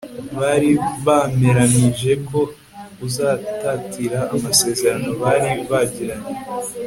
[0.39, 0.69] bari
[1.05, 2.39] bameranije ko
[3.05, 6.33] uzatatira amaserano bari bagiranye